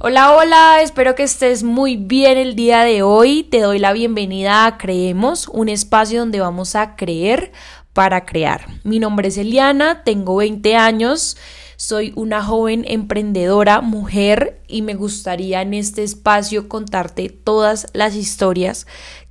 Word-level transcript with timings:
Hola, 0.00 0.36
hola, 0.36 0.80
espero 0.80 1.16
que 1.16 1.24
estés 1.24 1.64
muy 1.64 1.96
bien 1.96 2.38
el 2.38 2.54
día 2.54 2.84
de 2.84 3.02
hoy. 3.02 3.42
Te 3.42 3.58
doy 3.58 3.80
la 3.80 3.92
bienvenida 3.92 4.64
a 4.64 4.78
Creemos, 4.78 5.48
un 5.48 5.68
espacio 5.68 6.20
donde 6.20 6.38
vamos 6.38 6.76
a 6.76 6.94
creer 6.94 7.50
para 7.94 8.24
crear. 8.24 8.64
Mi 8.84 9.00
nombre 9.00 9.26
es 9.26 9.36
Eliana, 9.38 10.04
tengo 10.04 10.36
20 10.36 10.76
años, 10.76 11.36
soy 11.74 12.12
una 12.14 12.44
joven 12.44 12.84
emprendedora, 12.86 13.80
mujer 13.80 14.62
y 14.68 14.82
me 14.82 14.94
gustaría 14.94 15.62
en 15.62 15.74
este 15.74 16.04
espacio 16.04 16.68
contarte 16.68 17.28
todas 17.28 17.88
las 17.92 18.14
historias 18.14 18.86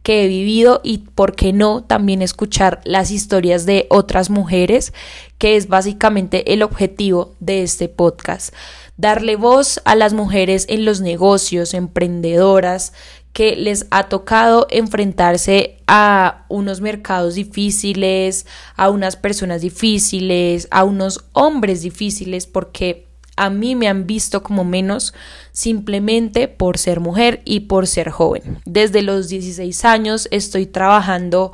que 0.07 0.23
he 0.23 0.29
vivido 0.29 0.79
y, 0.85 0.99
por 0.99 1.35
qué 1.35 1.51
no, 1.51 1.83
también 1.83 2.21
escuchar 2.21 2.79
las 2.85 3.11
historias 3.11 3.65
de 3.65 3.87
otras 3.89 4.29
mujeres, 4.29 4.93
que 5.37 5.57
es 5.57 5.67
básicamente 5.67 6.53
el 6.53 6.63
objetivo 6.63 7.35
de 7.41 7.61
este 7.61 7.89
podcast. 7.89 8.53
Darle 8.95 9.35
voz 9.35 9.81
a 9.83 9.95
las 9.95 10.13
mujeres 10.13 10.65
en 10.69 10.85
los 10.85 11.01
negocios, 11.01 11.73
emprendedoras, 11.73 12.93
que 13.33 13.57
les 13.57 13.85
ha 13.91 14.07
tocado 14.07 14.65
enfrentarse 14.69 15.75
a 15.87 16.45
unos 16.47 16.79
mercados 16.79 17.35
difíciles, 17.35 18.45
a 18.77 18.89
unas 18.89 19.17
personas 19.17 19.59
difíciles, 19.59 20.69
a 20.71 20.85
unos 20.85 21.25
hombres 21.33 21.81
difíciles, 21.81 22.47
porque 22.47 23.06
a 23.37 23.49
mí 23.49 23.75
me 23.75 23.87
han 23.87 24.05
visto 24.05 24.43
como 24.43 24.65
menos 24.65 25.13
simplemente 25.53 26.47
por 26.47 26.77
ser 26.77 26.99
mujer 26.99 27.41
y 27.45 27.61
por 27.61 27.87
ser 27.87 28.09
joven. 28.09 28.59
Desde 28.65 29.01
los 29.01 29.29
16 29.29 29.85
años 29.85 30.27
estoy 30.31 30.65
trabajando 30.65 31.53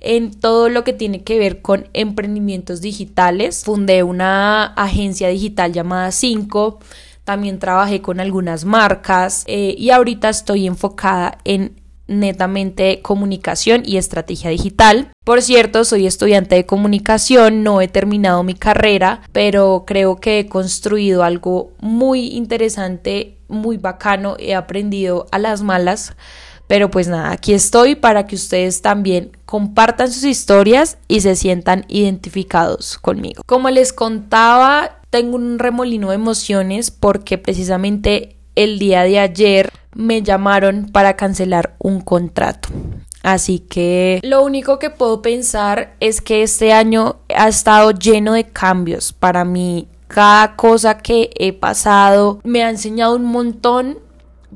en 0.00 0.32
todo 0.32 0.68
lo 0.68 0.84
que 0.84 0.92
tiene 0.92 1.22
que 1.22 1.38
ver 1.38 1.60
con 1.60 1.88
emprendimientos 1.92 2.80
digitales. 2.80 3.64
Fundé 3.64 4.02
una 4.02 4.64
agencia 4.64 5.28
digital 5.28 5.72
llamada 5.72 6.12
5. 6.12 6.78
También 7.24 7.58
trabajé 7.58 8.00
con 8.02 8.20
algunas 8.20 8.64
marcas 8.64 9.44
eh, 9.46 9.74
y 9.76 9.90
ahorita 9.90 10.28
estoy 10.28 10.66
enfocada 10.66 11.38
en 11.44 11.83
netamente 12.06 13.00
comunicación 13.02 13.82
y 13.84 13.96
estrategia 13.96 14.50
digital. 14.50 15.10
Por 15.24 15.42
cierto, 15.42 15.84
soy 15.84 16.06
estudiante 16.06 16.54
de 16.54 16.66
comunicación, 16.66 17.62
no 17.62 17.80
he 17.80 17.88
terminado 17.88 18.42
mi 18.42 18.54
carrera, 18.54 19.22
pero 19.32 19.84
creo 19.86 20.16
que 20.16 20.40
he 20.40 20.48
construido 20.48 21.22
algo 21.22 21.72
muy 21.80 22.28
interesante, 22.28 23.38
muy 23.48 23.76
bacano, 23.76 24.36
he 24.38 24.54
aprendido 24.54 25.26
a 25.30 25.38
las 25.38 25.62
malas 25.62 26.14
pero 26.66 26.90
pues 26.90 27.08
nada, 27.08 27.32
aquí 27.32 27.52
estoy 27.52 27.94
para 27.94 28.26
que 28.26 28.36
ustedes 28.36 28.80
también 28.80 29.36
compartan 29.44 30.10
sus 30.10 30.24
historias 30.24 30.98
y 31.08 31.20
se 31.20 31.36
sientan 31.36 31.84
identificados 31.88 32.98
conmigo. 32.98 33.42
Como 33.46 33.68
les 33.70 33.92
contaba, 33.92 35.00
tengo 35.10 35.36
un 35.36 35.58
remolino 35.58 36.08
de 36.08 36.14
emociones 36.14 36.90
porque 36.90 37.36
precisamente 37.36 38.36
el 38.54 38.78
día 38.78 39.02
de 39.02 39.18
ayer 39.18 39.70
me 39.94 40.22
llamaron 40.22 40.90
para 40.92 41.16
cancelar 41.16 41.76
un 41.78 42.00
contrato. 42.00 42.68
Así 43.22 43.58
que 43.58 44.20
lo 44.22 44.42
único 44.42 44.78
que 44.78 44.90
puedo 44.90 45.22
pensar 45.22 45.94
es 46.00 46.20
que 46.20 46.42
este 46.42 46.72
año 46.72 47.16
ha 47.34 47.48
estado 47.48 47.90
lleno 47.92 48.34
de 48.34 48.44
cambios 48.44 49.12
para 49.12 49.44
mí. 49.44 49.88
Cada 50.08 50.56
cosa 50.56 50.98
que 50.98 51.30
he 51.38 51.52
pasado 51.52 52.40
me 52.44 52.62
ha 52.62 52.70
enseñado 52.70 53.16
un 53.16 53.24
montón 53.24 53.98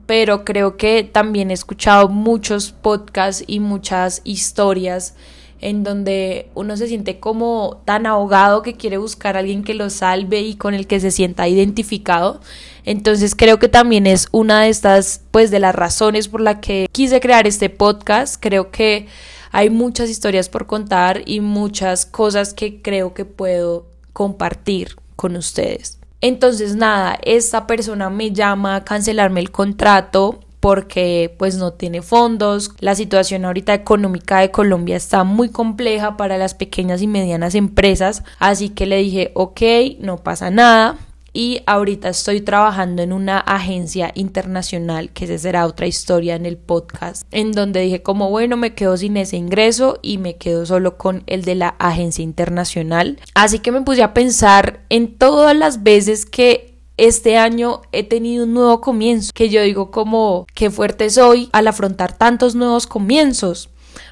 pero 0.07 0.43
creo 0.45 0.79
que 0.79 1.05
también 1.05 1.51
he 1.51 1.55
escuchado 1.55 2.09
muchos 2.09 2.73
podcasts 2.73 3.45
y 3.47 3.61
muchas 3.61 4.23
historias 4.25 5.15
en 5.61 5.83
donde 5.83 6.51
uno 6.55 6.77
se 6.77 6.87
siente 6.87 7.19
como 7.19 7.83
tan 7.85 8.07
ahogado 8.07 8.63
que 8.63 8.75
quiere 8.75 8.97
buscar 8.97 9.37
a 9.37 9.41
alguien 9.41 9.65
que 9.65 9.75
lo 9.75 9.91
salve 9.91 10.41
y 10.41 10.55
con 10.55 10.75
el 10.75 10.87
que 10.87 11.01
se 11.01 11.11
sienta 11.11 11.49
identificado. 11.49 12.41
Entonces 12.85 13.35
creo 13.35 13.59
que 13.59 13.69
también 13.69 14.07
es 14.07 14.29
una 14.31 14.63
de 14.63 14.69
estas, 14.69 15.23
pues 15.31 15.51
de 15.51 15.61
las 15.61 15.75
razones 15.75 16.29
por 16.29 16.41
la 16.41 16.61
que 16.61 16.89
quise 16.93 17.21
crear 17.21 17.47
este 17.47 17.71
podcast. 17.71 18.37
Creo 18.39 18.71
que 18.71 19.07
hay 19.51 19.71
muchas 19.71 20.11
historias 20.11 20.49
por 20.49 20.67
contar 20.67 21.23
y 21.27 21.41
muchas 21.41 22.07
cosas 22.07 22.55
que 22.55 22.81
creo 22.81 23.15
que 23.15 23.25
puedo 23.25 23.87
compartir 24.13 24.97
con 25.17 25.37
ustedes. 25.37 25.99
Entonces 26.21 26.75
nada, 26.75 27.19
esta 27.23 27.67
persona 27.67 28.11
me 28.11 28.33
llama 28.33 28.77
a 28.77 28.85
cancelarme 28.85 29.41
el 29.41 29.51
contrato 29.51 30.41
porque 30.69 31.35
pues 31.39 31.57
no 31.57 31.73
tiene 31.73 32.03
fondos. 32.03 32.73
La 32.81 32.95
situación 32.95 33.47
ahorita 33.47 33.73
económica 33.73 34.41
de 34.41 34.51
Colombia 34.51 34.97
está 34.97 35.25
muy 35.25 35.49
compleja 35.49 36.19
para 36.19 36.37
las 36.37 36.53
pequeñas 36.53 37.01
y 37.01 37.07
medianas 37.07 37.55
empresas, 37.55 38.23
así 38.39 38.69
que 38.69 38.85
le 38.85 38.99
dije, 38.99 39.31
ok, 39.33 39.63
no 39.99 40.19
pasa 40.19 40.51
nada, 40.51 40.99
y 41.33 41.63
ahorita 41.65 42.11
estoy 42.11 42.43
trabajando 42.43 43.01
en 43.01 43.15
una 43.15 43.39
agencia 43.39 44.13
internacional, 44.15 45.09
que 45.09 45.25
esa 45.25 45.39
será 45.39 45.65
otra 45.65 45.87
historia 45.87 46.37
en 46.37 46.45
el 46.45 46.59
podcast, 46.59 47.27
en 47.31 47.53
donde 47.53 47.81
dije 47.81 48.03
como 48.03 48.29
bueno, 48.29 48.59
me 48.59 48.75
quedo 48.75 48.95
sin 48.99 49.17
ese 49.17 49.39
ingreso 49.39 49.99
y 50.03 50.19
me 50.19 50.37
quedo 50.37 50.67
solo 50.67 50.99
con 50.99 51.23
el 51.29 51.47
de 51.47 51.55
la 51.55 51.69
agencia 51.79 52.23
internacional. 52.23 53.19
Así 53.33 53.61
que 53.61 53.73
me 53.73 53.81
puse 53.81 54.03
a 54.03 54.13
pensar 54.13 54.81
en 54.91 55.17
todas 55.17 55.57
las 55.57 55.83
veces 55.83 56.27
que 56.27 56.78
este 56.99 57.39
año 57.39 57.81
he 57.93 58.03
tenido 58.03 58.45
un 58.45 58.53
nuevo 58.53 58.81
comienzo, 58.81 59.31
que 59.35 59.49
yo 59.49 59.63
digo 59.63 59.91
como 59.91 60.47
qué 60.55 60.71
fuerte 60.71 61.09
soy 61.09 61.49
al 61.53 61.69
afrontar 61.69 62.13
tantos 62.13 62.55
nuevos 62.55 62.87
comienzos. 62.87 63.71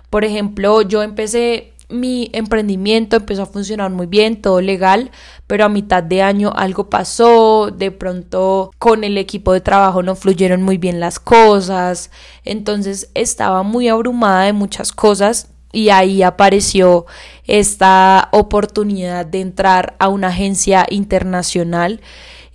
Por 0.08 0.24
ejemplo, 0.24 0.82
yo 0.82 1.02
empecé 1.02 1.74
mi 1.88 2.30
emprendimiento 2.32 3.16
empezó 3.16 3.42
a 3.42 3.46
funcionar 3.46 3.90
muy 3.90 4.06
bien, 4.06 4.42
todo 4.42 4.60
legal, 4.60 5.10
pero 5.46 5.64
a 5.64 5.68
mitad 5.68 6.02
de 6.02 6.22
año 6.22 6.52
algo 6.56 6.90
pasó, 6.90 7.70
de 7.70 7.90
pronto 7.90 8.72
con 8.78 9.04
el 9.04 9.18
equipo 9.18 9.52
de 9.52 9.60
trabajo 9.60 10.02
no 10.02 10.16
fluyeron 10.16 10.62
muy 10.62 10.78
bien 10.78 10.98
las 10.98 11.20
cosas, 11.20 12.10
entonces 12.44 13.10
estaba 13.14 13.62
muy 13.62 13.88
abrumada 13.88 14.44
de 14.44 14.52
muchas 14.52 14.92
cosas 14.92 15.48
y 15.72 15.90
ahí 15.90 16.22
apareció 16.22 17.06
esta 17.44 18.28
oportunidad 18.32 19.26
de 19.26 19.40
entrar 19.40 19.94
a 19.98 20.08
una 20.08 20.28
agencia 20.28 20.86
internacional 20.90 22.00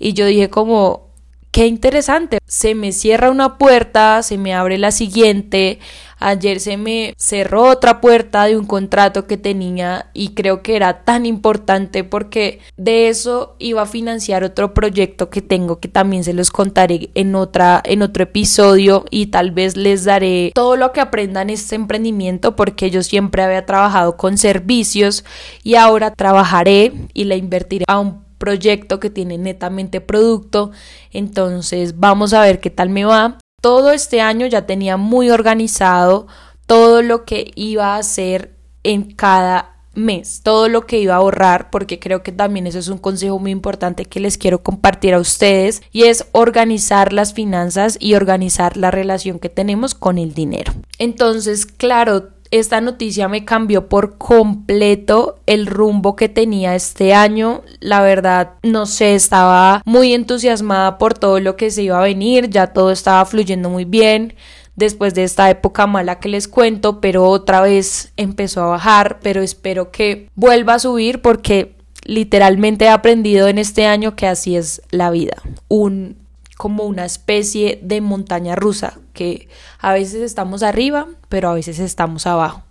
y 0.02 0.14
yo 0.14 0.26
dije 0.26 0.50
como 0.50 1.12
qué 1.52 1.68
interesante, 1.68 2.40
se 2.46 2.76
me 2.76 2.92
cierra 2.92 3.30
una 3.30 3.58
puerta, 3.58 4.24
se 4.24 4.38
me 4.38 4.54
abre 4.54 4.78
la 4.78 4.92
siguiente, 4.92 5.80
Ayer 6.22 6.60
se 6.60 6.78
me 6.78 7.16
cerró 7.18 7.64
otra 7.64 8.00
puerta 8.00 8.46
de 8.46 8.56
un 8.56 8.68
contrato 8.68 9.26
que 9.26 9.38
tenía 9.38 10.12
y 10.14 10.36
creo 10.36 10.62
que 10.62 10.76
era 10.76 11.04
tan 11.04 11.26
importante 11.26 12.04
porque 12.04 12.60
de 12.78 13.10
eso 13.10 13.56
iba 13.58 13.82
a 13.82 13.88
financiar 13.88 14.44
otro 14.44 14.76
proyecto 14.76 15.32
que 15.32 15.42
tengo 15.42 15.80
que 15.80 15.88
también 15.88 16.24
se 16.24 16.34
los 16.34 16.52
contaré 16.52 17.10
en 17.16 17.34
otra 17.34 17.82
en 17.84 18.04
otro 18.04 18.22
episodio 18.24 19.04
y 19.10 19.28
tal 19.28 19.50
vez 19.50 19.76
les 19.76 20.06
daré 20.06 20.52
todo 20.54 20.76
lo 20.76 20.92
que 20.92 21.02
aprenda 21.02 21.42
en 21.42 21.50
este 21.50 21.74
emprendimiento 21.74 22.56
porque 22.56 22.92
yo 22.92 23.02
siempre 23.02 23.42
había 23.42 23.66
trabajado 23.66 24.16
con 24.16 24.38
servicios 24.38 25.26
y 25.64 25.74
ahora 25.74 26.14
trabajaré 26.14 26.94
y 27.16 27.24
le 27.24 27.38
invertiré 27.38 27.86
a 27.88 27.98
un 28.00 28.31
proyecto 28.42 29.00
que 29.00 29.10
tiene 29.10 29.38
netamente 29.38 30.02
producto. 30.02 30.72
Entonces 31.14 31.98
vamos 31.98 32.34
a 32.34 32.42
ver 32.42 32.60
qué 32.60 32.70
tal 32.70 32.90
me 32.90 33.06
va 33.06 33.38
todo 33.62 33.92
este 33.92 34.22
año 34.22 34.48
ya 34.48 34.66
tenía 34.66 34.98
muy 34.98 35.30
organizado 35.30 36.28
todo 36.66 37.02
lo 37.02 37.26
que 37.26 37.52
iba 37.56 37.96
a 37.96 37.98
hacer 37.98 38.56
en 38.84 39.14
cada 39.14 39.76
mes, 39.94 40.42
todo 40.42 40.68
lo 40.70 40.86
que 40.86 41.00
iba 41.00 41.14
a 41.14 41.18
ahorrar, 41.18 41.70
porque 41.70 42.00
creo 42.00 42.24
que 42.24 42.32
también 42.32 42.66
eso 42.66 42.80
es 42.80 42.88
un 42.88 42.98
consejo 42.98 43.38
muy 43.40 43.52
importante 43.52 44.06
que 44.06 44.20
les 44.20 44.38
quiero 44.38 44.64
compartir 44.64 45.14
a 45.14 45.20
ustedes 45.20 45.82
y 45.92 46.04
es 46.04 46.26
organizar 46.32 47.14
las 47.14 47.34
finanzas 47.34 47.98
y 48.00 48.16
organizar 48.16 48.78
la 48.78 48.90
relación 48.90 49.38
que 49.38 49.50
tenemos 49.50 49.94
con 49.94 50.18
el 50.18 50.34
dinero. 50.34 50.74
Entonces, 50.98 51.66
claro, 51.66 52.30
esta 52.52 52.82
noticia 52.82 53.28
me 53.28 53.46
cambió 53.46 53.88
por 53.88 54.18
completo 54.18 55.40
el 55.46 55.68
rumbo 55.68 56.16
que 56.16 56.30
tenía 56.30 56.76
este 56.76 57.14
año. 57.14 57.62
La 57.80 58.02
verdad, 58.02 58.52
no 58.64 58.86
sé, 58.86 59.16
estaba 59.16 59.82
muy 59.86 60.14
entusiasmada 60.14 60.98
por 60.98 61.14
todo 61.14 61.40
lo 61.40 61.56
que 61.56 61.72
se 61.72 61.84
iba 61.84 61.98
a 61.98 62.04
venir, 62.04 62.50
ya 62.50 62.68
todo 62.68 62.92
estaba 62.92 63.26
fluyendo 63.26 63.70
muy 63.70 63.86
bien 63.86 64.36
después 64.76 65.14
de 65.14 65.24
esta 65.24 65.50
época 65.50 65.86
mala 65.86 66.20
que 66.20 66.30
les 66.30 66.48
cuento, 66.48 67.02
pero 67.02 67.28
otra 67.28 67.62
vez 67.62 68.14
empezó 68.18 68.64
a 68.64 68.68
bajar, 68.68 69.20
pero 69.22 69.42
espero 69.42 69.92
que 69.92 70.30
vuelva 70.36 70.76
a 70.76 70.80
subir 70.80 71.22
porque 71.22 71.76
literalmente 72.04 72.86
he 72.86 72.90
aprendido 72.90 73.48
en 73.48 73.58
este 73.58 73.86
año 73.86 74.16
que 74.16 74.28
así 74.28 74.56
es 74.56 74.82
la 74.92 75.12
vida. 75.12 75.36
Un 75.68 76.21
como 76.62 76.84
una 76.84 77.06
especie 77.06 77.80
de 77.82 78.02
montaña 78.02 78.56
rusa, 78.56 79.00
que 79.14 79.48
a 79.80 79.94
veces 79.94 80.22
estamos 80.22 80.62
arriba, 80.62 81.08
pero 81.28 81.50
a 81.50 81.56
veces 81.56 81.80
estamos 81.80 82.28
abajo. 82.28 82.62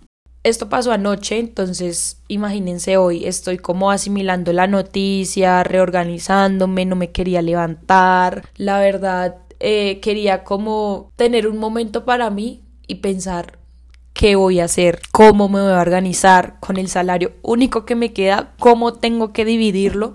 Esto 0.45 0.69
pasó 0.69 0.93
anoche, 0.93 1.39
entonces 1.39 2.21
imagínense 2.29 2.95
hoy, 2.95 3.25
estoy 3.25 3.57
como 3.57 3.91
asimilando 3.91 4.53
la 4.53 4.65
noticia, 4.65 5.65
reorganizándome, 5.65 6.85
no 6.85 6.95
me 6.95 7.11
quería 7.11 7.41
levantar, 7.41 8.47
la 8.55 8.79
verdad 8.79 9.39
eh, 9.59 9.99
quería 9.99 10.45
como 10.45 11.11
tener 11.17 11.45
un 11.45 11.57
momento 11.57 12.05
para 12.05 12.29
mí 12.29 12.61
y 12.87 12.95
pensar 12.95 13.59
qué 14.13 14.37
voy 14.37 14.61
a 14.61 14.65
hacer, 14.65 15.01
cómo 15.11 15.49
me 15.49 15.61
voy 15.61 15.73
a 15.73 15.81
organizar 15.81 16.61
con 16.61 16.77
el 16.77 16.87
salario 16.87 17.33
único 17.41 17.83
que 17.85 17.95
me 17.95 18.13
queda, 18.13 18.53
cómo 18.57 18.93
tengo 18.93 19.33
que 19.33 19.43
dividirlo 19.43 20.13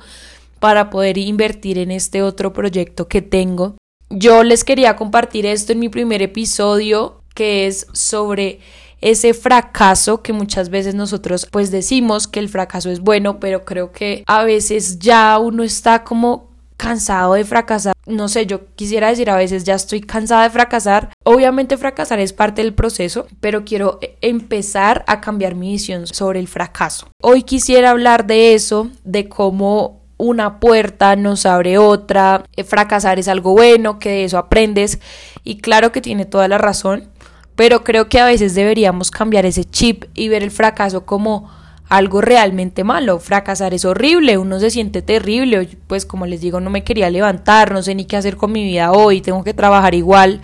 para 0.58 0.91
poder 0.91 1.19
invertir 1.19 1.79
en 1.79 1.91
este 1.91 2.23
otro 2.23 2.53
proyecto 2.53 3.08
que 3.08 3.23
tengo. 3.23 3.76
yo 4.08 4.44
les 4.44 4.62
quería 4.64 4.97
compartir 4.97 5.47
esto 5.47 5.73
en 5.73 5.81
mi 5.81 5.88
primer 5.88 6.23
episodio 6.23 7.23
que 7.35 7.67
es 7.67 7.87
sobre 7.93 8.61
ese 9.00 9.35
fracaso 9.35 10.23
que 10.23 10.32
muchas 10.32 10.70
veces 10.70 10.94
nosotros 10.94 11.47
pues 11.50 11.70
decimos 11.70 12.26
que 12.26 12.41
el 12.41 12.49
fracaso 12.49 12.91
es 12.91 13.00
bueno, 13.00 13.38
pero 13.41 13.64
creo 13.64 13.93
que 13.93 14.25
a 14.26 14.44
veces 14.44 14.99
ya 14.99 15.38
uno 15.38 15.62
está 15.62 16.03
como 16.03 16.50
cansado 16.76 17.35
de 17.35 17.44
fracasar. 17.44 17.94
No 18.06 18.29
sé, 18.29 18.47
yo 18.47 18.75
quisiera 18.75 19.08
decir 19.08 19.31
a 19.31 19.37
veces 19.37 19.64
ya 19.64 19.75
estoy 19.75 20.00
cansada 20.00 20.44
de 20.44 20.50
fracasar. 20.50 21.11
Obviamente 21.25 21.76
fracasar 21.76 22.20
es 22.20 22.32
parte 22.32 22.62
del 22.62 22.75
proceso, 22.75 23.26
pero 23.41 23.64
quiero 23.64 23.99
e-, 24.00 24.17
empezar 24.20 25.05
a 25.06 25.20
cambiar 25.20 25.55
mi 25.55 25.73
visión 25.73 26.06
sobre 26.06 26.41
el 26.41 26.49
fracaso. 26.49 27.08
Hoy 27.23 27.43
quisiera 27.43 27.91
hablar 27.91 28.26
de 28.26 28.55
eso, 28.55 28.91
de 29.05 29.29
cómo 29.29 30.06
una 30.19 30.61
puerta 30.61 31.17
nos 31.17 31.47
abre 31.47 31.79
otra, 31.79 32.45
eh, 32.57 32.65
fracasar 32.65 33.19
es 33.19 33.29
algo 33.29 33.53
bueno, 33.53 33.99
que 33.99 34.11
de 34.11 34.25
eso 34.25 34.39
aprendes 34.39 34.99
y 35.45 35.59
claro 35.59 35.93
que 35.93 36.01
tiene 36.01 36.25
toda 36.25 36.49
la 36.49 36.59
razón, 36.59 37.09
pero 37.55 37.85
creo 37.85 38.09
que 38.09 38.21
a 38.21 38.27
veces 38.27 38.55
deberíamos 38.55 39.11
cambiar 39.11 39.47
ese 39.47 39.65
chip 39.65 40.05
y 40.15 40.29
ver 40.29 40.43
el 40.43 40.51
fracaso 40.51 41.05
como 41.05 41.51
algo 41.89 42.21
realmente 42.21 42.85
malo. 42.85 43.19
Fracasar 43.19 43.73
es 43.75 43.85
horrible, 43.85 44.39
uno 44.39 44.59
se 44.59 44.71
siente 44.71 45.03
terrible, 45.03 45.69
pues 45.87 46.05
como 46.05 46.27
les 46.27 46.41
digo, 46.41 46.61
no 46.61 46.71
me 46.71 46.85
quería 46.85 47.11
levantar, 47.11 47.73
no 47.73 47.83
sé 47.83 47.95
ni 47.95 48.05
qué 48.05 48.17
hacer 48.17 48.37
con 48.37 48.53
mi 48.53 48.65
vida 48.65 48.93
hoy, 48.93 49.21
tengo 49.21 49.45
que 49.45 49.55
trabajar 49.55 49.95
igual, 49.95 50.41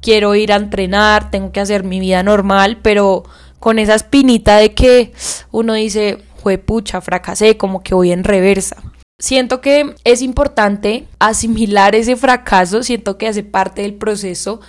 quiero 0.00 0.34
ir 0.34 0.52
a 0.52 0.56
entrenar, 0.56 1.30
tengo 1.30 1.52
que 1.52 1.60
hacer 1.60 1.84
mi 1.84 2.00
vida 2.00 2.22
normal, 2.22 2.78
pero 2.82 3.24
con 3.58 3.78
esa 3.78 3.94
espinita 3.94 4.58
de 4.58 4.74
que 4.74 5.12
uno 5.50 5.72
dice, 5.74 6.18
fue 6.42 6.58
pucha, 6.58 7.00
fracasé, 7.00 7.56
como 7.56 7.82
que 7.82 7.94
voy 7.94 8.12
en 8.12 8.22
reversa. 8.22 8.76
Siento 9.24 9.60
que 9.60 9.94
es 10.04 10.22
importante 10.22 11.06
asimilar 11.20 11.94
ese 11.94 12.16
fracaso, 12.16 12.82
siento 12.82 13.16
que 13.16 13.28
hace 13.28 13.44
parte 13.44 13.82
del 13.82 13.94
proceso 13.94 14.60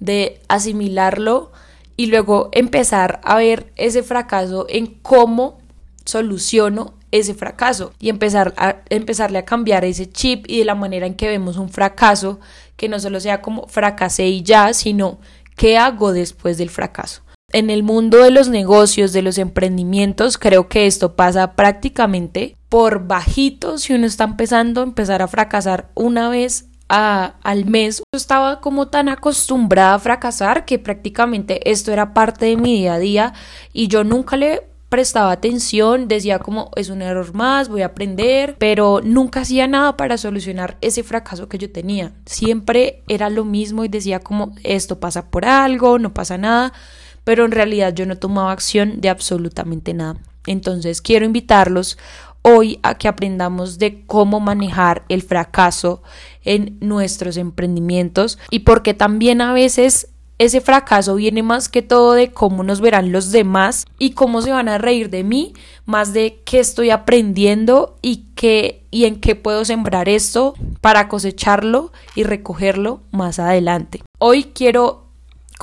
de 0.00 0.40
asimilarlo 0.48 1.52
y 1.96 2.06
luego 2.06 2.50
empezar 2.52 3.20
a 3.22 3.36
ver 3.36 3.72
ese 3.76 4.02
fracaso 4.02 4.66
en 4.68 4.86
cómo 4.86 5.60
soluciono 6.04 6.94
ese 7.12 7.32
fracaso 7.32 7.92
y 8.00 8.08
empezar 8.08 8.54
a 8.56 8.82
empezarle 8.90 9.38
a 9.38 9.44
cambiar 9.44 9.84
ese 9.84 10.10
chip 10.10 10.46
y 10.48 10.58
de 10.58 10.64
la 10.64 10.74
manera 10.74 11.06
en 11.06 11.14
que 11.14 11.28
vemos 11.28 11.56
un 11.56 11.68
fracaso 11.68 12.40
que 12.76 12.88
no 12.88 12.98
solo 12.98 13.20
sea 13.20 13.40
como 13.40 13.68
fracasé 13.68 14.26
y 14.26 14.42
ya, 14.42 14.74
sino 14.74 15.20
qué 15.56 15.78
hago 15.78 16.12
después 16.12 16.58
del 16.58 16.70
fracaso. 16.70 17.22
En 17.52 17.68
el 17.68 17.82
mundo 17.82 18.18
de 18.18 18.30
los 18.30 18.48
negocios, 18.48 19.12
de 19.12 19.20
los 19.20 19.36
emprendimientos, 19.36 20.38
creo 20.38 20.68
que 20.68 20.86
esto 20.86 21.16
pasa 21.16 21.52
prácticamente 21.52 22.56
por 22.70 23.06
bajito 23.06 23.76
si 23.76 23.92
uno 23.92 24.06
está 24.06 24.24
empezando 24.24 24.80
a 24.80 24.84
empezar 24.84 25.20
a 25.20 25.28
fracasar 25.28 25.90
una 25.94 26.30
vez 26.30 26.66
al 26.88 27.64
mes 27.64 28.02
estaba 28.12 28.60
como 28.60 28.88
tan 28.88 29.08
acostumbrada 29.08 29.94
a 29.94 29.98
fracasar 29.98 30.66
que 30.66 30.78
prácticamente 30.78 31.70
esto 31.70 31.90
era 31.90 32.12
parte 32.12 32.46
de 32.46 32.56
mi 32.56 32.74
día 32.74 32.94
a 32.94 32.98
día 32.98 33.32
y 33.72 33.88
yo 33.88 34.04
nunca 34.04 34.36
le 34.36 34.66
prestaba 34.90 35.32
atención, 35.32 36.06
decía 36.06 36.38
como 36.38 36.70
es 36.76 36.90
un 36.90 37.00
error 37.00 37.32
más, 37.32 37.70
voy 37.70 37.80
a 37.80 37.86
aprender, 37.86 38.56
pero 38.58 39.00
nunca 39.02 39.40
hacía 39.40 39.66
nada 39.66 39.96
para 39.96 40.18
solucionar 40.18 40.76
ese 40.82 41.02
fracaso 41.02 41.48
que 41.48 41.56
yo 41.56 41.72
tenía. 41.72 42.12
Siempre 42.26 43.02
era 43.08 43.30
lo 43.30 43.46
mismo 43.46 43.84
y 43.84 43.88
decía 43.88 44.20
como 44.20 44.54
esto 44.62 45.00
pasa 45.00 45.30
por 45.30 45.46
algo, 45.46 45.98
no 45.98 46.12
pasa 46.12 46.36
nada, 46.36 46.74
pero 47.24 47.44
en 47.44 47.52
realidad 47.52 47.94
yo 47.94 48.06
no 48.06 48.16
tomaba 48.16 48.52
acción 48.52 49.00
de 49.00 49.08
absolutamente 49.08 49.94
nada. 49.94 50.18
Entonces 50.46 51.00
quiero 51.00 51.24
invitarlos 51.24 51.98
hoy 52.42 52.80
a 52.82 52.96
que 52.98 53.08
aprendamos 53.08 53.78
de 53.78 54.04
cómo 54.06 54.40
manejar 54.40 55.04
el 55.08 55.22
fracaso 55.22 56.02
en 56.44 56.76
nuestros 56.80 57.36
emprendimientos 57.36 58.38
y 58.50 58.60
porque 58.60 58.94
también 58.94 59.40
a 59.40 59.52
veces 59.52 60.08
ese 60.38 60.60
fracaso 60.60 61.14
viene 61.14 61.44
más 61.44 61.68
que 61.68 61.82
todo 61.82 62.14
de 62.14 62.32
cómo 62.32 62.64
nos 62.64 62.80
verán 62.80 63.12
los 63.12 63.30
demás 63.30 63.86
y 63.98 64.10
cómo 64.10 64.42
se 64.42 64.50
van 64.50 64.68
a 64.68 64.78
reír 64.78 65.08
de 65.08 65.22
mí, 65.22 65.52
más 65.86 66.12
de 66.12 66.40
qué 66.44 66.58
estoy 66.58 66.90
aprendiendo 66.90 67.96
y 68.02 68.24
qué 68.34 68.82
y 68.90 69.04
en 69.04 69.20
qué 69.20 69.36
puedo 69.36 69.64
sembrar 69.64 70.08
esto 70.08 70.54
para 70.80 71.06
cosecharlo 71.06 71.92
y 72.16 72.24
recogerlo 72.24 73.02
más 73.12 73.38
adelante. 73.38 74.02
Hoy 74.18 74.50
quiero 74.52 75.01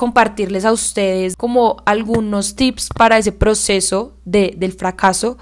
compartirles 0.00 0.64
a 0.64 0.72
ustedes 0.72 1.36
como 1.36 1.76
algunos 1.84 2.56
tips 2.56 2.88
para 2.96 3.18
ese 3.18 3.32
proceso 3.32 4.14
de, 4.24 4.54
del 4.56 4.72
fracaso 4.72 5.36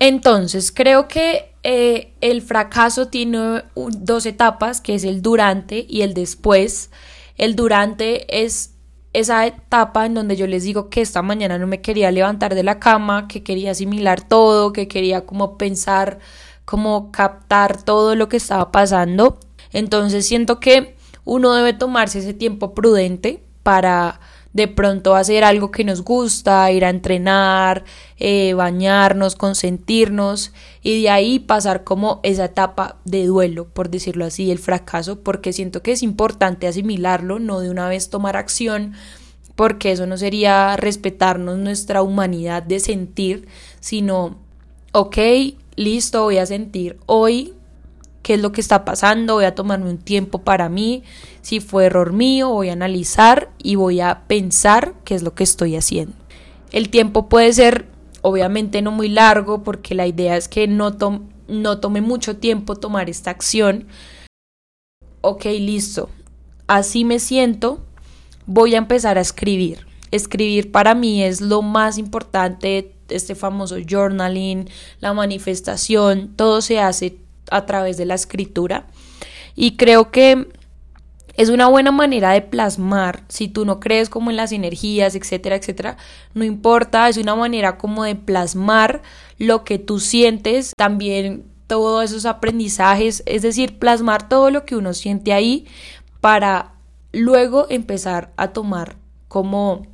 entonces, 0.00 0.72
creo 0.72 1.08
que 1.08 1.54
eh, 1.62 2.14
el 2.22 2.40
fracaso 2.40 3.08
tiene 3.08 3.64
dos 3.76 4.24
etapas, 4.24 4.80
que 4.80 4.94
es 4.94 5.04
el 5.04 5.20
durante 5.20 5.84
y 5.86 6.00
el 6.00 6.14
después. 6.14 6.90
El 7.36 7.54
durante 7.54 8.42
es 8.42 8.74
esa 9.12 9.46
etapa 9.46 10.06
en 10.06 10.14
donde 10.14 10.36
yo 10.36 10.46
les 10.46 10.64
digo 10.64 10.88
que 10.88 11.02
esta 11.02 11.20
mañana 11.20 11.58
no 11.58 11.66
me 11.66 11.82
quería 11.82 12.10
levantar 12.10 12.54
de 12.54 12.62
la 12.62 12.80
cama, 12.80 13.28
que 13.28 13.42
quería 13.42 13.72
asimilar 13.72 14.26
todo, 14.26 14.72
que 14.72 14.88
quería 14.88 15.26
como 15.26 15.58
pensar, 15.58 16.18
como 16.64 17.12
captar 17.12 17.82
todo 17.82 18.14
lo 18.14 18.30
que 18.30 18.38
estaba 18.38 18.72
pasando. 18.72 19.38
Entonces 19.70 20.26
siento 20.26 20.60
que 20.60 20.96
uno 21.26 21.52
debe 21.52 21.74
tomarse 21.74 22.20
ese 22.20 22.32
tiempo 22.32 22.72
prudente 22.72 23.44
para 23.62 24.20
de 24.52 24.66
pronto 24.66 25.14
hacer 25.14 25.44
algo 25.44 25.70
que 25.70 25.84
nos 25.84 26.02
gusta, 26.02 26.70
ir 26.72 26.84
a 26.84 26.90
entrenar, 26.90 27.84
eh, 28.18 28.52
bañarnos, 28.54 29.36
consentirnos 29.36 30.52
y 30.82 31.02
de 31.02 31.10
ahí 31.10 31.38
pasar 31.38 31.84
como 31.84 32.20
esa 32.24 32.46
etapa 32.46 32.96
de 33.04 33.26
duelo, 33.26 33.68
por 33.68 33.90
decirlo 33.90 34.24
así, 34.24 34.50
el 34.50 34.58
fracaso, 34.58 35.20
porque 35.20 35.52
siento 35.52 35.82
que 35.82 35.92
es 35.92 36.02
importante 36.02 36.66
asimilarlo, 36.66 37.38
no 37.38 37.60
de 37.60 37.70
una 37.70 37.88
vez 37.88 38.10
tomar 38.10 38.36
acción, 38.36 38.94
porque 39.54 39.92
eso 39.92 40.06
no 40.06 40.16
sería 40.16 40.76
respetarnos 40.76 41.58
nuestra 41.58 42.02
humanidad 42.02 42.62
de 42.62 42.80
sentir, 42.80 43.46
sino, 43.78 44.36
ok, 44.92 45.18
listo, 45.76 46.24
voy 46.24 46.38
a 46.38 46.46
sentir 46.46 46.98
hoy 47.06 47.54
qué 48.22 48.34
es 48.34 48.40
lo 48.40 48.52
que 48.52 48.60
está 48.60 48.84
pasando, 48.84 49.34
voy 49.34 49.44
a 49.44 49.54
tomarme 49.54 49.90
un 49.90 49.98
tiempo 49.98 50.38
para 50.42 50.68
mí, 50.68 51.02
si 51.42 51.60
fue 51.60 51.86
error 51.86 52.12
mío, 52.12 52.50
voy 52.50 52.68
a 52.68 52.74
analizar 52.74 53.50
y 53.58 53.74
voy 53.76 54.00
a 54.00 54.24
pensar 54.26 54.94
qué 55.04 55.14
es 55.14 55.22
lo 55.22 55.34
que 55.34 55.44
estoy 55.44 55.76
haciendo. 55.76 56.14
El 56.72 56.90
tiempo 56.90 57.28
puede 57.28 57.52
ser 57.52 57.86
obviamente 58.22 58.82
no 58.82 58.92
muy 58.92 59.08
largo 59.08 59.62
porque 59.62 59.94
la 59.94 60.06
idea 60.06 60.36
es 60.36 60.48
que 60.48 60.68
no, 60.68 60.96
no 61.48 61.80
tome 61.80 62.00
mucho 62.00 62.36
tiempo 62.36 62.76
tomar 62.76 63.10
esta 63.10 63.30
acción. 63.30 63.86
Ok, 65.20 65.44
listo. 65.46 66.08
Así 66.66 67.04
me 67.04 67.18
siento. 67.18 67.80
Voy 68.46 68.74
a 68.74 68.78
empezar 68.78 69.18
a 69.18 69.22
escribir. 69.22 69.86
Escribir 70.10 70.72
para 70.72 70.94
mí 70.94 71.22
es 71.22 71.40
lo 71.40 71.62
más 71.62 71.98
importante, 71.98 72.94
este 73.08 73.34
famoso 73.34 73.76
journaling, 73.88 74.68
la 75.00 75.12
manifestación, 75.12 76.34
todo 76.36 76.60
se 76.60 76.80
hace 76.80 77.18
a 77.50 77.66
través 77.66 77.96
de 77.96 78.06
la 78.06 78.14
escritura. 78.14 78.86
Y 79.54 79.76
creo 79.76 80.10
que 80.10 80.48
es 81.40 81.48
una 81.48 81.68
buena 81.68 81.90
manera 81.90 82.32
de 82.32 82.42
plasmar, 82.42 83.22
si 83.28 83.48
tú 83.48 83.64
no 83.64 83.80
crees 83.80 84.10
como 84.10 84.30
en 84.30 84.36
las 84.36 84.52
energías, 84.52 85.14
etcétera, 85.14 85.56
etcétera, 85.56 85.96
no 86.34 86.44
importa, 86.44 87.08
es 87.08 87.16
una 87.16 87.34
manera 87.34 87.78
como 87.78 88.04
de 88.04 88.14
plasmar 88.14 89.02
lo 89.38 89.64
que 89.64 89.78
tú 89.78 90.00
sientes, 90.00 90.72
también 90.76 91.44
todos 91.66 92.04
esos 92.04 92.26
aprendizajes, 92.26 93.22
es 93.26 93.42
decir, 93.42 93.78
plasmar 93.78 94.28
todo 94.28 94.50
lo 94.50 94.64
que 94.64 94.76
uno 94.76 94.92
siente 94.92 95.32
ahí 95.32 95.66
para 96.20 96.74
luego 97.12 97.66
empezar 97.70 98.32
a 98.36 98.48
tomar 98.48 98.96
como, 99.28 99.86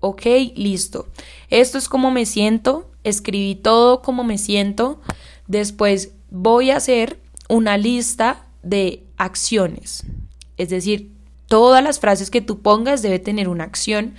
ok, 0.00 0.26
listo, 0.54 1.06
esto 1.50 1.78
es 1.78 1.88
como 1.88 2.10
me 2.10 2.26
siento, 2.26 2.90
escribí 3.04 3.54
todo 3.54 4.02
como 4.02 4.24
me 4.24 4.38
siento, 4.38 5.00
después 5.46 6.12
voy 6.34 6.72
a 6.72 6.78
hacer 6.78 7.20
una 7.48 7.78
lista 7.78 8.44
de 8.64 9.04
acciones. 9.16 10.04
Es 10.56 10.68
decir, 10.68 11.12
todas 11.46 11.82
las 11.82 12.00
frases 12.00 12.28
que 12.28 12.40
tú 12.40 12.60
pongas 12.60 13.02
debe 13.02 13.20
tener 13.20 13.48
una 13.48 13.62
acción 13.62 14.14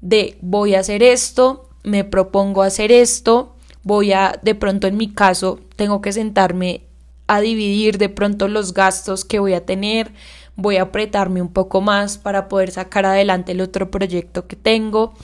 de 0.00 0.36
voy 0.40 0.74
a 0.74 0.80
hacer 0.80 1.04
esto, 1.04 1.68
me 1.84 2.02
propongo 2.02 2.62
hacer 2.62 2.90
esto, 2.90 3.54
voy 3.84 4.12
a, 4.12 4.40
de 4.42 4.56
pronto 4.56 4.88
en 4.88 4.96
mi 4.96 5.12
caso, 5.12 5.60
tengo 5.76 6.00
que 6.00 6.10
sentarme 6.12 6.82
a 7.28 7.40
dividir 7.40 7.98
de 7.98 8.08
pronto 8.08 8.48
los 8.48 8.74
gastos 8.74 9.24
que 9.24 9.38
voy 9.38 9.54
a 9.54 9.64
tener, 9.64 10.10
voy 10.56 10.78
a 10.78 10.82
apretarme 10.82 11.40
un 11.40 11.52
poco 11.52 11.80
más 11.80 12.18
para 12.18 12.48
poder 12.48 12.72
sacar 12.72 13.06
adelante 13.06 13.52
el 13.52 13.60
otro 13.60 13.92
proyecto 13.92 14.48
que 14.48 14.56
tengo. 14.56 15.14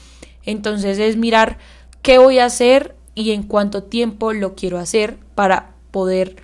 Entonces 0.45 0.97
es 0.97 1.17
mirar 1.17 1.57
qué 2.01 2.19
voy 2.19 2.39
a 2.39 2.45
hacer 2.45 2.95
y 3.15 3.31
en 3.31 3.43
cuánto 3.43 3.83
tiempo 3.83 4.31
lo 4.31 4.55
quiero 4.55 4.77
hacer 4.79 5.17
para 5.35 5.70
poder 5.91 6.37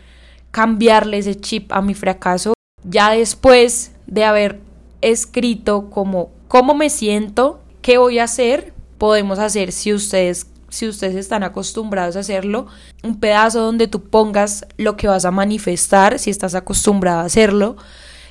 cambiarle 0.52 1.18
ese 1.18 1.36
chip 1.36 1.72
a 1.72 1.82
mi 1.82 1.94
fracaso. 1.94 2.54
Ya 2.84 3.12
después 3.12 3.92
de 4.06 4.24
haber 4.24 4.60
escrito 5.02 5.90
como 5.90 6.30
cómo 6.48 6.74
me 6.74 6.90
siento, 6.90 7.60
qué 7.82 7.98
voy 7.98 8.20
a 8.20 8.26
hacer, 8.26 8.74
podemos 8.98 9.40
hacer 9.40 9.72
si 9.72 9.94
ustedes 9.94 10.48
si 10.70 10.88
ustedes 10.88 11.16
están 11.16 11.44
acostumbrados 11.44 12.16
a 12.16 12.20
hacerlo, 12.20 12.68
un 13.04 13.20
pedazo 13.20 13.62
donde 13.62 13.88
tú 13.88 14.04
pongas 14.04 14.66
lo 14.78 14.98
que 14.98 15.08
vas 15.08 15.26
a 15.26 15.32
manifestar, 15.32 16.20
si 16.20 16.30
estás 16.30 16.56
acostumbrado 16.56 17.20
a 17.20 17.26
hacerlo, 17.26 17.78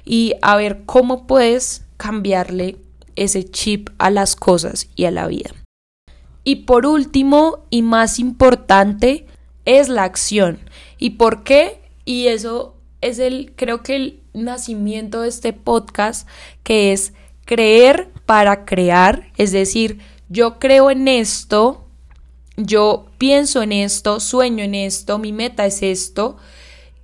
y 0.05 0.35
a 0.43 0.57
ver 0.57 0.83
cómo 0.85 1.27
puedes 1.27 1.85
cambiarle 1.97 2.77
ese 3.17 3.45
chip 3.45 3.89
a 3.99 4.11
las 4.11 4.37
cosas 4.37 4.89
y 4.95 5.07
a 5.07 5.11
la 5.11 5.27
vida. 5.27 5.51
Y 6.45 6.57
por 6.67 6.87
último 6.87 7.65
y 7.71 7.83
más 7.83 8.19
importante 8.19 9.27
es 9.67 9.91
la 9.91 10.05
acción. 10.05 10.59
¿Y 10.99 11.11
por 11.11 11.45
qué? 11.45 11.81
Y 12.07 12.29
eso 12.29 12.75
es 13.03 13.19
el, 13.19 13.53
creo 13.57 13.83
que 13.83 13.97
el 13.97 14.21
nacimiento 14.33 15.23
de 15.23 15.29
este 15.29 15.53
podcast, 15.53 16.27
que 16.63 16.93
es 16.93 17.13
creer 17.45 18.11
para 18.25 18.65
crear, 18.65 19.31
es 19.37 19.53
decir, 19.53 19.99
yo 20.29 20.59
creo 20.59 20.91
en 20.91 21.07
esto, 21.09 21.85
yo 22.57 23.07
pienso 23.19 23.63
en 23.63 23.73
esto, 23.73 24.19
sueño 24.21 24.65
en 24.65 24.75
esto, 24.75 25.19
mi 25.19 25.33
meta 25.33 25.67
es 25.67 25.83
esto, 25.83 26.37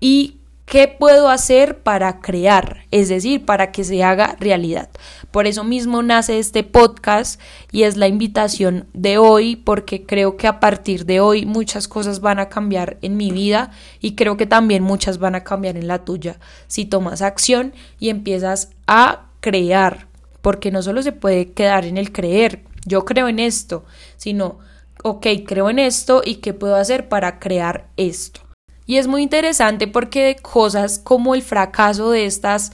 y 0.01 0.39
¿Qué 0.73 0.89
puedo 0.89 1.29
hacer 1.29 1.83
para 1.83 2.21
crear? 2.21 2.87
Es 2.91 3.11
decir, 3.11 3.45
para 3.45 3.73
que 3.73 3.85
se 3.85 4.03
haga 4.03 4.37
realidad. 4.41 4.89
Por 5.31 5.47
eso 5.47 5.65
mismo 5.65 6.03
nace 6.03 6.39
este 6.39 6.65
podcast 6.65 7.39
y 7.71 7.83
es 7.83 7.99
la 7.99 8.09
invitación 8.09 8.87
de 8.95 9.19
hoy 9.19 9.57
porque 9.57 10.07
creo 10.07 10.39
que 10.39 10.47
a 10.47 10.61
partir 10.61 11.05
de 11.05 11.21
hoy 11.21 11.45
muchas 11.45 11.89
cosas 11.89 12.21
van 12.21 12.39
a 12.39 12.49
cambiar 12.49 12.97
en 13.03 13.19
mi 13.19 13.33
vida 13.33 13.71
y 14.01 14.15
creo 14.15 14.39
que 14.39 14.47
también 14.47 14.83
muchas 14.83 15.19
van 15.19 15.35
a 15.35 15.45
cambiar 15.45 15.77
en 15.77 15.89
la 15.89 16.07
tuya 16.07 16.39
si 16.69 16.87
tomas 16.87 17.21
acción 17.21 17.75
y 18.01 18.09
empiezas 18.09 18.71
a 18.87 19.27
crear. 19.41 20.07
Porque 20.41 20.71
no 20.71 20.81
solo 20.81 21.03
se 21.03 21.13
puede 21.13 21.53
quedar 21.53 21.85
en 21.85 21.99
el 21.99 22.13
creer, 22.13 22.63
yo 22.87 23.05
creo 23.05 23.29
en 23.29 23.41
esto, 23.41 23.85
sino, 24.17 24.59
ok, 25.03 25.27
creo 25.47 25.69
en 25.69 25.81
esto 25.81 26.23
y 26.25 26.37
qué 26.37 26.55
puedo 26.55 26.77
hacer 26.77 27.11
para 27.11 27.41
crear 27.41 27.89
esto. 27.99 28.52
Y 28.87 28.97
es 28.97 29.07
muy 29.07 29.23
interesante 29.23 29.87
porque 29.87 30.37
cosas 30.43 30.99
como 30.99 31.35
el 31.35 31.43
fracaso 31.43 32.11
de 32.11 32.27
estas 32.27 32.73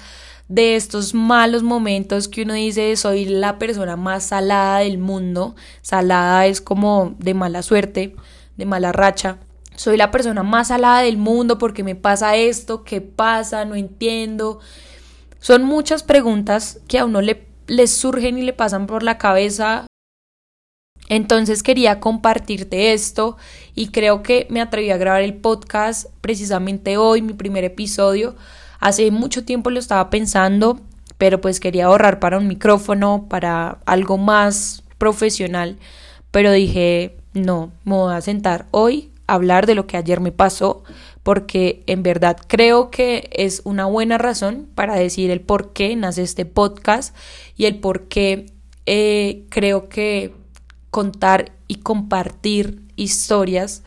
de 0.48 0.76
estos 0.76 1.12
malos 1.12 1.62
momentos 1.62 2.26
que 2.26 2.42
uno 2.42 2.54
dice 2.54 2.96
soy 2.96 3.26
la 3.26 3.58
persona 3.58 3.96
más 3.96 4.24
salada 4.24 4.78
del 4.78 4.96
mundo, 4.96 5.54
salada 5.82 6.46
es 6.46 6.62
como 6.62 7.14
de 7.18 7.34
mala 7.34 7.62
suerte, 7.62 8.16
de 8.56 8.64
mala 8.64 8.92
racha. 8.92 9.38
Soy 9.76 9.96
la 9.96 10.10
persona 10.10 10.42
más 10.42 10.68
salada 10.68 11.02
del 11.02 11.18
mundo 11.18 11.58
porque 11.58 11.84
me 11.84 11.94
pasa 11.94 12.34
esto, 12.34 12.82
qué 12.82 13.00
pasa, 13.00 13.64
no 13.64 13.76
entiendo. 13.76 14.58
Son 15.38 15.62
muchas 15.62 16.02
preguntas 16.02 16.80
que 16.88 16.98
a 16.98 17.04
uno 17.04 17.20
le, 17.20 17.46
le 17.68 17.86
surgen 17.86 18.38
y 18.38 18.42
le 18.42 18.52
pasan 18.52 18.86
por 18.86 19.04
la 19.04 19.18
cabeza 19.18 19.86
entonces 21.08 21.62
quería 21.62 22.00
compartirte 22.00 22.92
esto 22.92 23.36
y 23.74 23.88
creo 23.88 24.22
que 24.22 24.46
me 24.50 24.60
atreví 24.60 24.90
a 24.90 24.96
grabar 24.96 25.22
el 25.22 25.34
podcast 25.34 26.06
precisamente 26.20 26.96
hoy, 26.96 27.22
mi 27.22 27.32
primer 27.32 27.64
episodio. 27.64 28.36
Hace 28.80 29.10
mucho 29.10 29.44
tiempo 29.44 29.70
lo 29.70 29.78
estaba 29.78 30.10
pensando, 30.10 30.80
pero 31.16 31.40
pues 31.40 31.60
quería 31.60 31.86
ahorrar 31.86 32.20
para 32.20 32.38
un 32.38 32.46
micrófono, 32.46 33.26
para 33.28 33.78
algo 33.86 34.18
más 34.18 34.82
profesional. 34.98 35.78
Pero 36.30 36.52
dije, 36.52 37.16
no, 37.32 37.72
me 37.84 37.94
voy 37.94 38.14
a 38.14 38.20
sentar 38.20 38.66
hoy 38.70 39.10
a 39.26 39.34
hablar 39.34 39.66
de 39.66 39.74
lo 39.74 39.86
que 39.86 39.96
ayer 39.96 40.20
me 40.20 40.32
pasó, 40.32 40.84
porque 41.22 41.82
en 41.86 42.02
verdad 42.02 42.36
creo 42.46 42.90
que 42.90 43.30
es 43.32 43.62
una 43.64 43.86
buena 43.86 44.18
razón 44.18 44.68
para 44.74 44.94
decir 44.94 45.30
el 45.30 45.40
por 45.40 45.72
qué 45.72 45.96
nace 45.96 46.22
este 46.22 46.44
podcast 46.44 47.14
y 47.56 47.64
el 47.66 47.78
por 47.78 48.08
qué 48.08 48.46
eh, 48.86 49.44
creo 49.50 49.88
que 49.88 50.34
contar 50.90 51.52
y 51.66 51.76
compartir 51.76 52.83
historias 52.97 53.83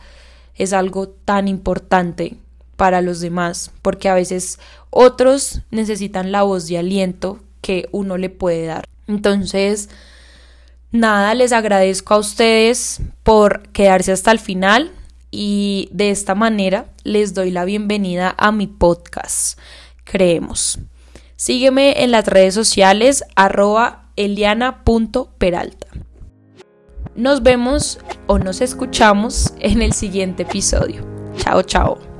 es 0.54 0.72
algo 0.72 1.08
tan 1.08 1.48
importante 1.48 2.36
para 2.76 3.00
los 3.00 3.20
demás, 3.20 3.70
porque 3.82 4.08
a 4.08 4.14
veces 4.14 4.58
otros 4.90 5.62
necesitan 5.70 6.32
la 6.32 6.42
voz 6.42 6.68
de 6.68 6.78
aliento 6.78 7.40
que 7.60 7.88
uno 7.92 8.16
le 8.18 8.28
puede 8.28 8.66
dar. 8.66 8.84
Entonces, 9.06 9.88
nada, 10.90 11.34
les 11.34 11.52
agradezco 11.52 12.14
a 12.14 12.18
ustedes 12.18 13.00
por 13.22 13.68
quedarse 13.68 14.12
hasta 14.12 14.32
el 14.32 14.38
final 14.38 14.92
y 15.30 15.88
de 15.92 16.10
esta 16.10 16.34
manera 16.34 16.86
les 17.04 17.34
doy 17.34 17.50
la 17.50 17.64
bienvenida 17.64 18.34
a 18.36 18.52
mi 18.52 18.66
podcast. 18.66 19.58
Creemos. 20.04 20.78
Sígueme 21.36 22.02
en 22.04 22.10
las 22.10 22.26
redes 22.26 22.54
sociales 22.54 23.24
arroba 23.34 24.04
eliana.peralta. 24.16 25.86
Nos 27.14 27.42
vemos 27.42 27.98
o 28.26 28.38
nos 28.38 28.62
escuchamos 28.62 29.52
en 29.58 29.82
el 29.82 29.92
siguiente 29.92 30.44
episodio. 30.44 31.04
Chao, 31.36 31.62
chao. 31.62 32.11